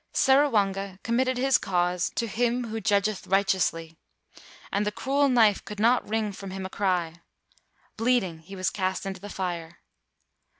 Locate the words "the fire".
9.21-9.77